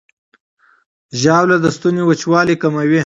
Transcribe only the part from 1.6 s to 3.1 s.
د ستوني وچوالی کموي.